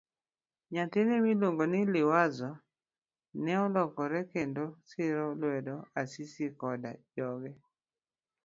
Nyathine 0.73 1.13
miluongo 1.25 1.63
ni 1.71 1.79
Liwazo 1.93 2.49
ne 3.43 3.53
olokre 3.65 4.19
kendo 4.31 4.63
siro 4.89 5.25
lwedo 5.39 5.75
Asisi 6.01 6.45
koda 6.59 6.91
joge. 7.15 7.51